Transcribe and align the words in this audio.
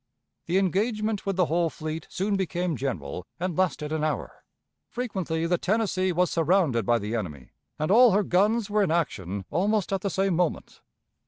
The 0.47 0.57
engagement 0.57 1.27
with 1.27 1.35
the 1.35 1.45
whole 1.45 1.69
fleet 1.69 2.07
soon 2.09 2.35
became 2.35 2.75
general, 2.75 3.27
and 3.39 3.55
lasted 3.55 3.91
an 3.91 4.03
hour. 4.03 4.43
Frequently 4.89 5.45
the 5.45 5.59
Tennessee 5.59 6.11
was 6.11 6.31
surrounded 6.31 6.87
by 6.87 6.97
the 6.97 7.15
enemy, 7.15 7.51
and 7.77 7.91
all 7.91 8.09
her 8.13 8.23
guns 8.23 8.67
were 8.67 8.81
in 8.81 8.89
action 8.89 9.45
almost 9.51 9.93
at 9.93 10.01
the 10.01 10.09
same 10.09 10.35
moment. 10.35 10.81